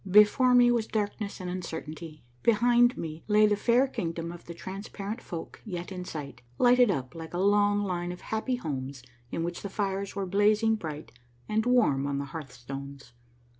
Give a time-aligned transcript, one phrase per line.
[0.09, 5.21] Before me was darkness and uncertainty; behind me lay tlie fair Kingdom of the Transparent
[5.21, 9.61] Folk yet in sight, lighted up like a long line of happy homes in which
[9.61, 11.11] the fires were blazing bright
[11.47, 13.13] and warm on the hearthstones.